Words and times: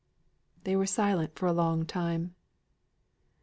They 0.63 0.75
were 0.75 0.87
silent 0.87 1.35
for 1.35 1.45
a 1.45 1.53
long 1.53 1.85
time. 1.85 2.33